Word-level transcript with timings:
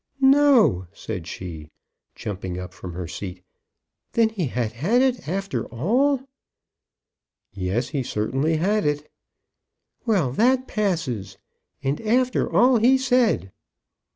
"No!" 0.19 0.87
said 0.93 1.27
she, 1.27 1.69
jumping 2.15 2.57
up 2.57 2.73
from 2.73 2.93
her 2.93 3.07
seat. 3.07 3.43
"Then 4.13 4.29
he 4.29 4.47
had 4.47 4.73
it 4.99 5.27
after 5.29 5.65
all?" 5.67 6.21
"Yes; 7.53 7.89
he 7.89 8.01
certainly 8.01 8.55
had 8.57 8.83
it." 8.83 9.11
"Well, 10.07 10.31
that 10.31 10.67
passes. 10.67 11.37
And 11.83 12.01
after 12.01 12.51
all 12.51 12.77
he 12.77 12.97
said!" 12.97 13.51